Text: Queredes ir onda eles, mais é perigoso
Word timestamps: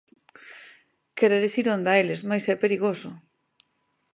Queredes 1.17 1.53
ir 1.61 1.67
onda 1.75 1.93
eles, 2.01 2.19
mais 2.29 2.43
é 2.53 2.55
perigoso 2.63 3.09